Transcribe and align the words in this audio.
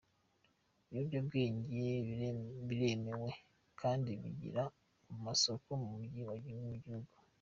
Ibiyobyabwenge 0.87 1.87
biremewe 2.67 3.29
kandi 3.79 4.09
bigira 4.21 4.63
amasoko 5.13 5.69
mu 5.81 5.87
mijyi 5.97 6.19
yo 6.51 6.59
mu 6.65 6.75
gihugu. 6.83 7.11